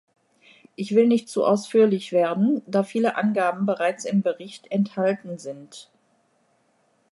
[0.75, 5.91] Ich will nicht zu ausführlich werden, da viele Angaben bereits im Bericht enthalten sind.